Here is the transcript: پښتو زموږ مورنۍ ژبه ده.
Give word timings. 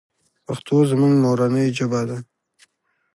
پښتو 0.45 0.75
زموږ 0.91 1.13
مورنۍ 1.23 1.67
ژبه 1.77 2.01
ده. 2.09 2.17